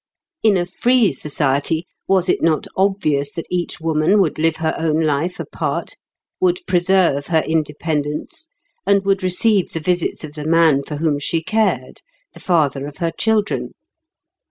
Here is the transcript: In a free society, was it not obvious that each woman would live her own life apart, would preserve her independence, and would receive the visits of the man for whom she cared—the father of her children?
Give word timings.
In 0.41 0.57
a 0.57 0.65
free 0.65 1.11
society, 1.13 1.85
was 2.07 2.27
it 2.27 2.41
not 2.41 2.65
obvious 2.75 3.33
that 3.33 3.45
each 3.51 3.79
woman 3.79 4.19
would 4.19 4.39
live 4.39 4.55
her 4.55 4.73
own 4.75 5.01
life 5.01 5.39
apart, 5.39 5.95
would 6.39 6.59
preserve 6.65 7.27
her 7.27 7.41
independence, 7.45 8.47
and 8.83 9.05
would 9.05 9.21
receive 9.21 9.71
the 9.73 9.79
visits 9.79 10.23
of 10.23 10.33
the 10.33 10.45
man 10.45 10.81
for 10.81 10.95
whom 10.95 11.19
she 11.19 11.43
cared—the 11.43 12.39
father 12.39 12.87
of 12.87 12.97
her 12.97 13.11
children? 13.15 13.73